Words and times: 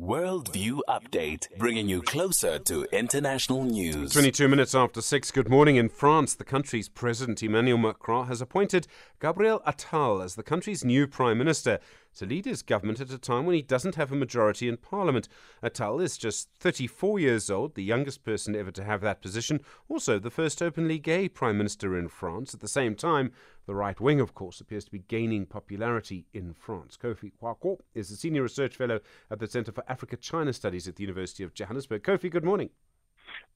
Worldview 0.00 0.80
Update, 0.88 1.46
bringing 1.58 1.86
you 1.86 2.00
closer 2.00 2.58
to 2.60 2.84
international 2.84 3.64
news. 3.64 4.12
22 4.12 4.48
minutes 4.48 4.74
after 4.74 5.02
6. 5.02 5.30
Good 5.30 5.50
morning. 5.50 5.76
In 5.76 5.90
France, 5.90 6.32
the 6.34 6.42
country's 6.42 6.88
President 6.88 7.42
Emmanuel 7.42 7.76
Macron 7.76 8.26
has 8.26 8.40
appointed 8.40 8.86
Gabriel 9.20 9.60
Attal 9.66 10.24
as 10.24 10.36
the 10.36 10.42
country's 10.42 10.86
new 10.86 11.06
Prime 11.06 11.36
Minister 11.36 11.80
to 12.16 12.26
lead 12.26 12.44
his 12.44 12.62
government 12.62 13.00
at 13.00 13.10
a 13.10 13.18
time 13.18 13.46
when 13.46 13.54
he 13.54 13.62
doesn't 13.62 13.94
have 13.94 14.12
a 14.12 14.16
majority 14.16 14.68
in 14.68 14.76
Parliament. 14.76 15.28
Attal 15.62 16.02
is 16.02 16.18
just 16.18 16.48
34 16.58 17.18
years 17.18 17.50
old, 17.50 17.74
the 17.74 17.82
youngest 17.82 18.24
person 18.24 18.56
ever 18.56 18.70
to 18.70 18.84
have 18.84 19.00
that 19.00 19.22
position, 19.22 19.60
also 19.88 20.18
the 20.18 20.30
first 20.30 20.62
openly 20.62 20.98
gay 20.98 21.28
Prime 21.28 21.56
Minister 21.56 21.98
in 21.98 22.08
France. 22.08 22.54
At 22.54 22.60
the 22.60 22.68
same 22.68 22.94
time, 22.94 23.32
the 23.66 23.74
right 23.74 24.00
wing, 24.00 24.20
of 24.20 24.34
course, 24.34 24.60
appears 24.60 24.84
to 24.84 24.90
be 24.90 25.00
gaining 25.00 25.46
popularity 25.46 26.26
in 26.32 26.54
France. 26.54 26.98
Kofi 27.00 27.32
Kwakwo 27.40 27.78
is 27.94 28.10
a 28.10 28.16
senior 28.16 28.42
research 28.42 28.76
fellow 28.76 29.00
at 29.30 29.38
the 29.38 29.46
Center 29.46 29.72
for 29.72 29.84
Africa 29.88 30.16
China 30.16 30.52
Studies 30.52 30.88
at 30.88 30.96
the 30.96 31.02
University 31.02 31.44
of 31.44 31.54
Johannesburg. 31.54 32.02
Kofi, 32.02 32.30
good 32.30 32.44
morning. 32.44 32.70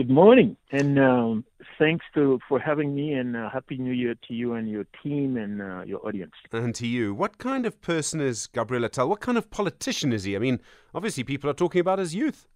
Good 0.00 0.08
morning, 0.08 0.56
and 0.72 0.98
um, 0.98 1.44
thanks 1.78 2.06
to 2.14 2.38
for 2.48 2.58
having 2.58 2.94
me, 2.94 3.12
and 3.12 3.36
uh, 3.36 3.50
happy 3.50 3.76
New 3.76 3.92
Year 3.92 4.14
to 4.28 4.32
you 4.32 4.54
and 4.54 4.66
your 4.66 4.86
team 5.02 5.36
and 5.36 5.60
uh, 5.60 5.82
your 5.84 6.00
audience. 6.06 6.32
And 6.52 6.74
to 6.76 6.86
you, 6.86 7.12
what 7.12 7.36
kind 7.36 7.66
of 7.66 7.82
person 7.82 8.18
is 8.18 8.46
Gabriel 8.46 8.88
Attal? 8.88 9.10
What 9.10 9.20
kind 9.20 9.36
of 9.36 9.50
politician 9.50 10.14
is 10.14 10.24
he? 10.24 10.34
I 10.36 10.38
mean, 10.38 10.58
obviously, 10.94 11.22
people 11.22 11.50
are 11.50 11.52
talking 11.52 11.82
about 11.82 11.98
his 11.98 12.14
youth. 12.14 12.48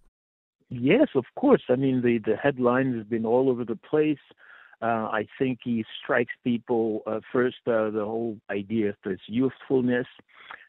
Yes, 0.69 1.09
of 1.13 1.25
course. 1.35 1.61
I 1.69 1.75
mean, 1.75 2.01
the 2.01 2.17
the 2.17 2.35
headlines 2.35 2.95
have 2.95 3.11
been 3.11 3.27
all 3.27 3.47
over 3.51 3.63
the 3.63 3.75
place. 3.75 4.25
Uh, 4.81 5.07
I 5.13 5.27
think 5.37 5.59
he 5.63 5.85
strikes 6.01 6.33
people 6.43 7.03
uh, 7.05 7.19
first 7.31 7.57
uh, 7.67 7.91
the 7.91 8.05
whole 8.05 8.39
idea 8.49 8.89
of 8.89 8.95
his 9.03 9.19
youthfulness, 9.27 10.07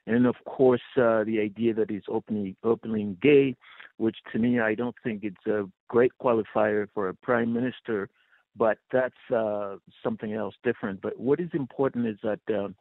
and 0.06 0.27
of 0.27 0.36
course 0.44 0.82
uh, 0.98 1.24
the 1.24 1.40
idea 1.40 1.72
that 1.72 1.88
he's 1.88 2.06
openly 2.06 2.54
openly 2.62 3.16
gay, 3.22 3.56
which 3.98 4.16
to 4.32 4.38
me 4.38 4.60
I 4.60 4.74
don't 4.74 4.96
think 5.02 5.24
it's 5.24 5.46
a 5.46 5.64
great 5.88 6.12
qualifier 6.23 6.86
for 6.95 7.08
a 7.08 7.14
prime 7.14 7.52
minister, 7.52 8.08
but 8.56 8.78
that's 8.92 9.14
uh, 9.34 9.77
something 10.02 10.33
else 10.33 10.55
different. 10.64 11.00
But 11.00 11.19
what 11.19 11.41
is 11.41 11.50
important 11.52 12.06
is 12.06 12.19
that 12.22 12.41
um, 12.48 12.74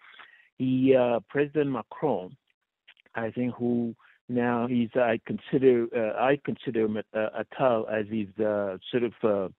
he 0.58 0.96
uh, 0.96 1.20
President 1.30 1.72
Macron, 1.72 2.36
I 3.16 3.32
think 3.32 3.54
who 3.56 3.96
now 4.28 4.68
he's 4.68 4.90
I 4.96 5.20
consider 5.26 5.88
I 6.20 6.40
consider 6.44 6.88
Attal 7.14 7.86
as 7.92 8.08
his 8.10 8.28
sort 8.92 9.04
of 9.04 9.52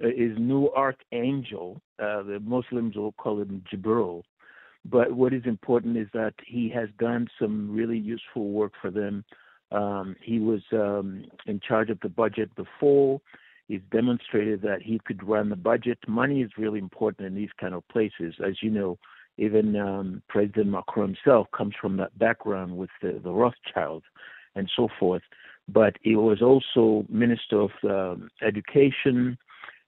his 0.00 0.32
new 0.38 0.70
archangel. 0.70 1.80
Uh, 1.98 2.22
the 2.22 2.40
Muslims 2.42 2.96
will 2.96 3.12
call 3.12 3.40
him 3.40 3.62
Jibril. 3.72 4.22
But 4.84 5.12
what 5.12 5.34
is 5.34 5.42
important 5.44 5.96
is 5.98 6.08
that 6.14 6.34
he 6.46 6.70
has 6.70 6.88
done 6.98 7.28
some 7.38 7.70
really 7.70 7.98
useful 7.98 8.48
work 8.48 8.72
for 8.80 8.90
them. 8.90 9.24
Um, 9.72 10.16
he 10.22 10.38
was 10.38 10.62
um, 10.72 11.24
in 11.46 11.60
charge 11.60 11.90
of 11.90 12.00
the 12.00 12.08
budget 12.08 12.54
before. 12.56 13.20
He's 13.68 13.80
demonstrated 13.92 14.62
that 14.62 14.82
he 14.82 15.00
could 15.04 15.26
run 15.26 15.48
the 15.48 15.56
budget. 15.56 15.98
Money 16.08 16.42
is 16.42 16.50
really 16.58 16.80
important 16.80 17.28
in 17.28 17.34
these 17.34 17.50
kind 17.60 17.72
of 17.72 17.86
places. 17.88 18.34
As 18.44 18.54
you 18.62 18.70
know, 18.70 18.98
even 19.38 19.76
um, 19.76 20.22
President 20.28 20.68
Macron 20.68 21.14
himself 21.14 21.46
comes 21.56 21.74
from 21.80 21.96
that 21.98 22.18
background 22.18 22.76
with 22.76 22.90
the, 23.00 23.20
the 23.22 23.30
Rothschilds 23.30 24.04
and 24.56 24.68
so 24.76 24.88
forth. 24.98 25.22
But 25.68 25.94
he 26.02 26.16
was 26.16 26.42
also 26.42 27.06
Minister 27.08 27.60
of 27.60 27.70
um, 27.84 28.28
Education, 28.42 29.38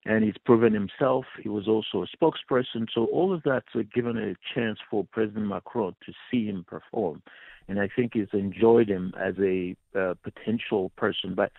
and 0.05 0.25
he's 0.25 0.39
proven 0.45 0.73
himself. 0.73 1.25
He 1.41 1.49
was 1.49 1.69
also 1.69 2.05
a 2.05 2.17
spokesperson. 2.17 2.89
So 2.93 3.07
all 3.07 3.33
of 3.33 3.43
that's 3.45 3.67
given 3.95 4.17
a 4.17 4.35
chance 4.55 4.79
for 4.91 5.05
President 5.13 5.47
Macron 5.47 5.95
to 6.07 6.13
see 6.31 6.47
him 6.47 6.65
perform. 6.67 7.23
And 7.69 7.81
I 7.81 7.89
think 7.95 8.15
he's 8.15 8.27
enjoyed 8.33 8.89
him 8.89 9.15
as 9.19 9.35
a 9.39 9.77
uh, 9.97 10.15
potential 10.23 10.91
person. 10.97 11.35
But 11.35 11.53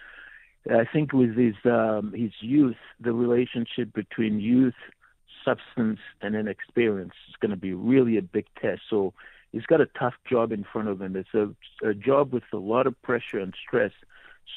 I 0.70 0.86
think 0.92 1.14
with 1.14 1.38
his 1.38 1.56
um, 1.66 2.14
his 2.16 2.32
youth, 2.42 2.76
the 3.00 3.14
relationship 3.14 3.94
between 3.94 4.40
youth, 4.40 4.76
substance, 5.44 6.00
and 6.22 6.36
then 6.36 6.48
experience 6.48 7.14
is 7.30 7.36
going 7.40 7.52
to 7.52 7.58
be 7.58 7.74
really 7.74 8.18
a 8.18 8.22
big 8.22 8.46
test. 8.62 8.82
So 8.90 9.14
he's 9.53 9.66
got 9.66 9.82
a 9.82 9.88
tough 9.98 10.16
job 10.30 10.52
in 10.52 10.66
front 10.72 10.90
of 10.90 11.02
him. 11.02 11.16
It's 11.16 11.34
a, 11.34 11.50
a 11.88 11.94
job 11.94 12.34
with 12.34 12.44
a 12.52 12.58
lot 12.58 12.88
of 12.88 13.02
pressure 13.02 13.40
and 13.40 13.53
stress 13.66 13.92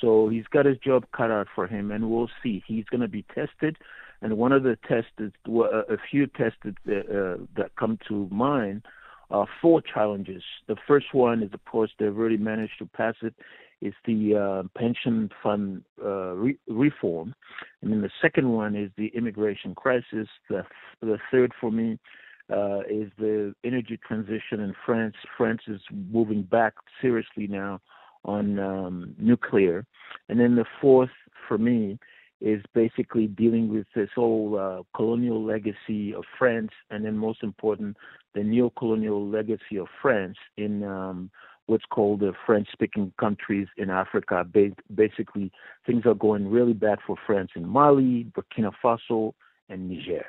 so 0.01 0.29
he's 0.29 0.47
got 0.51 0.67
his 0.67 0.79
job 0.79 1.07
cut 1.17 1.31
out 1.31 1.49
for 1.55 1.67
him, 1.67 1.91
and 1.91 2.11
we'll 2.11 2.31
see. 2.43 2.63
He's 2.67 2.85
going 2.87 3.01
to 3.01 3.09
be 3.09 3.25
tested, 3.35 3.77
and 4.21 4.37
one 4.37 4.53
of 4.53 4.63
the 4.63 4.79
tests, 4.89 5.11
a 5.19 5.97
few 6.11 6.27
tests 6.27 6.59
that, 6.65 6.77
uh, 6.89 7.45
that 7.57 7.77
come 7.79 7.99
to 8.09 8.29
mind, 8.31 8.83
are 9.31 9.47
four 9.61 9.81
challenges. 9.83 10.43
The 10.69 10.77
first 10.87 11.07
one 11.13 11.43
is, 11.43 11.53
of 11.53 11.65
course, 11.65 11.91
they've 11.99 12.17
already 12.17 12.37
managed 12.37 12.79
to 12.79 12.87
pass 12.87 13.15
it. 13.23 13.35
It's 13.81 13.97
the 14.07 14.37
uh, 14.37 14.69
pension 14.79 15.31
fund 15.43 15.85
uh, 16.03 16.33
re- 16.35 16.59
reform, 16.69 17.35
and 17.83 17.93
then 17.93 18.01
the 18.01 18.11
second 18.23 18.51
one 18.51 18.75
is 18.75 18.91
the 18.97 19.09
immigration 19.09 19.75
crisis. 19.75 20.29
The 20.49 20.65
the 21.03 21.19
third 21.31 21.53
for 21.61 21.71
me 21.71 21.99
uh, 22.51 22.81
is 22.89 23.11
the 23.19 23.55
energy 23.65 23.99
transition 24.07 24.61
in 24.61 24.75
France. 24.87 25.15
France 25.37 25.61
is 25.67 25.81
moving 25.93 26.43
back 26.43 26.73
seriously 27.03 27.49
now 27.49 27.81
on 28.27 28.59
um, 28.59 29.15
nuclear. 29.19 29.87
And 30.29 30.39
then 30.39 30.57
the 30.57 30.67
fourth, 30.81 31.11
for 31.49 31.57
me, 31.57 31.99
is 32.41 32.63
basically 32.75 33.27
dealing 33.29 33.73
with 33.73 33.87
this 33.95 34.11
whole 34.15 34.59
uh, 34.59 34.83
colonial 34.95 35.43
legacy 35.43 36.13
of 36.13 36.25
France, 36.39 36.73
and 36.91 37.05
then 37.05 37.17
most 37.17 37.43
important, 37.43 37.97
the 38.35 38.43
neo-colonial 38.43 39.27
legacy 39.27 39.77
of 39.79 39.87
France 40.03 40.37
in 40.59 40.85
um, 40.85 41.31
what's 41.65 41.87
called 41.91 42.21
the 42.21 42.33
French-speaking 42.45 43.13
countries 43.19 43.69
in 43.79 43.89
Africa. 43.89 44.45
Ba- 44.45 44.77
basically, 44.95 45.51
things 45.87 46.05
are 46.05 46.15
going 46.15 46.51
really 46.51 46.75
bad 46.75 46.99
for 47.07 47.17
France 47.27 47.53
in 47.57 47.67
Mali, 47.67 48.27
Burkina 48.37 48.73
Faso, 48.85 49.33
and 49.69 49.89
Niger. 49.89 50.27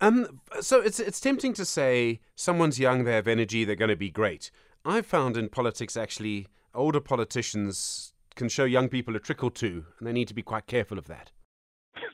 Um, 0.00 0.40
so 0.60 0.80
it's 0.80 0.98
it's 0.98 1.20
tempting 1.20 1.52
to 1.54 1.64
say 1.64 2.20
someone's 2.34 2.80
young, 2.80 3.04
they 3.04 3.12
have 3.12 3.28
energy, 3.28 3.64
they're 3.64 3.76
going 3.76 3.90
to 3.90 3.96
be 3.96 4.10
great. 4.10 4.50
I've 4.84 5.06
found 5.06 5.36
in 5.36 5.48
politics 5.48 5.96
actually 5.96 6.48
older 6.74 7.00
politicians 7.00 8.12
can 8.34 8.48
show 8.48 8.64
young 8.64 8.88
people 8.88 9.16
a 9.16 9.20
trick 9.20 9.42
or 9.44 9.50
two, 9.50 9.84
and 9.98 10.06
they 10.06 10.12
need 10.12 10.28
to 10.28 10.34
be 10.34 10.42
quite 10.42 10.66
careful 10.66 10.98
of 10.98 11.06
that. 11.06 11.30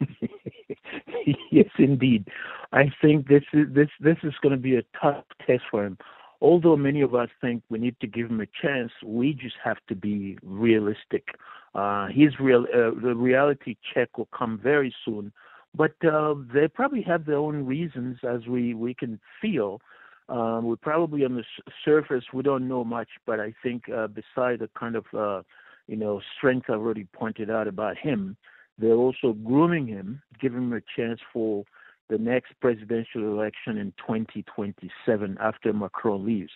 yes, 1.50 1.69
indeed. 1.78 2.28
I 2.72 2.91
think 3.00 3.28
this 3.28 3.44
is 3.52 3.66
this 3.72 3.88
this 4.00 4.16
is 4.22 4.34
going 4.42 4.54
to 4.54 4.60
be 4.60 4.76
a 4.76 4.82
tough 5.00 5.24
test 5.47 5.62
for 5.70 5.84
him. 5.84 5.98
Although 6.41 6.76
many 6.76 7.00
of 7.00 7.14
us 7.14 7.28
think 7.41 7.62
we 7.68 7.78
need 7.78 7.97
to 8.00 8.06
give 8.06 8.30
him 8.30 8.41
a 8.41 8.47
chance, 8.62 8.92
we 9.04 9.32
just 9.32 9.56
have 9.64 9.78
to 9.88 9.94
be 9.94 10.38
realistic. 10.42 11.28
Uh, 11.74 12.06
his 12.08 12.38
real 12.38 12.66
uh, 12.74 12.91
the 13.02 13.14
reality 13.16 13.76
check 13.94 14.18
will 14.18 14.28
come 14.36 14.58
very 14.62 14.94
soon, 15.04 15.32
but 15.74 15.92
uh, 16.04 16.34
they 16.52 16.68
probably 16.68 17.02
have 17.02 17.24
their 17.26 17.36
own 17.38 17.66
reasons, 17.66 18.18
as 18.22 18.47
we 18.47 18.74
we 18.74 18.94
can 18.94 19.18
feel. 19.41 19.80
Um, 20.28 20.66
we 20.66 20.77
probably 20.77 21.25
on 21.25 21.34
the 21.34 21.44
surface 21.84 22.25
we 22.33 22.43
don't 22.43 22.69
know 22.69 22.84
much, 22.84 23.09
but 23.27 23.41
I 23.41 23.55
think 23.62 23.84
uh, 23.89 24.09
beside 24.09 24.59
the 24.61 24.69
kind 24.78 24.97
of 24.97 25.06
uh, 25.16 25.43
you 25.87 25.97
know 25.97 26.21
strength 26.37 26.66
I've 26.69 26.81
already 26.81 27.06
pointed 27.12 27.50
out 27.50 27.66
about 27.66 27.97
him, 27.97 28.37
they're 28.78 28.93
also 28.93 29.33
grooming 29.33 29.87
him, 29.87 30.22
giving 30.41 30.62
him 30.62 30.72
a 30.75 30.83
chance 30.97 31.21
for 31.33 31.65
the 32.09 32.19
next 32.19 32.53
presidential 32.61 33.22
election 33.22 33.77
in 33.77 33.93
2027 33.99 35.37
after 35.41 35.72
Macron 35.72 36.25
leaves. 36.25 36.53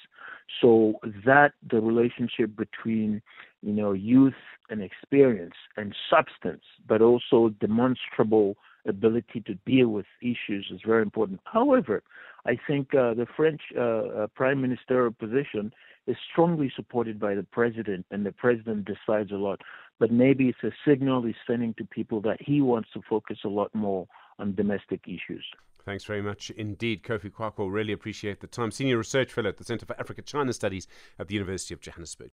So 0.60 0.94
that 1.24 1.52
the 1.70 1.80
relationship 1.80 2.56
between 2.56 3.22
you 3.62 3.72
know 3.72 3.92
youth 3.92 4.34
and 4.70 4.82
experience 4.82 5.54
and 5.76 5.94
substance, 6.10 6.64
but 6.86 7.00
also 7.00 7.50
demonstrable 7.60 8.56
ability 8.86 9.42
to 9.46 9.54
deal 9.66 9.88
with 9.88 10.06
issues 10.20 10.70
is 10.72 10.80
very 10.86 11.02
important. 11.02 11.40
However, 11.44 12.02
I 12.46 12.58
think 12.66 12.94
uh, 12.94 13.14
the 13.14 13.26
French 13.36 13.60
uh, 13.76 13.80
uh, 13.80 14.26
prime 14.34 14.60
ministerial 14.60 15.12
position 15.12 15.72
is 16.06 16.16
strongly 16.32 16.72
supported 16.74 17.20
by 17.20 17.34
the 17.34 17.44
president, 17.44 18.06
and 18.10 18.26
the 18.26 18.32
president 18.32 18.86
decides 18.86 19.30
a 19.30 19.36
lot. 19.36 19.60
But 20.00 20.10
maybe 20.10 20.48
it's 20.48 20.64
a 20.64 20.72
signal 20.88 21.22
he's 21.22 21.34
sending 21.46 21.74
to 21.74 21.84
people 21.84 22.20
that 22.22 22.38
he 22.40 22.60
wants 22.60 22.88
to 22.94 23.02
focus 23.08 23.38
a 23.44 23.48
lot 23.48 23.72
more 23.74 24.08
on 24.38 24.54
domestic 24.54 25.02
issues. 25.06 25.44
Thanks 25.84 26.04
very 26.04 26.22
much 26.22 26.50
indeed, 26.50 27.02
Kofi 27.02 27.30
Kwakwo. 27.30 27.70
Really 27.70 27.92
appreciate 27.92 28.40
the 28.40 28.46
time. 28.46 28.70
Senior 28.70 28.98
Research 28.98 29.32
Fellow 29.32 29.48
at 29.48 29.56
the 29.56 29.64
Center 29.64 29.84
for 29.84 29.98
Africa 29.98 30.22
China 30.22 30.52
Studies 30.52 30.86
at 31.18 31.26
the 31.28 31.34
University 31.34 31.74
of 31.74 31.80
Johannesburg. 31.80 32.30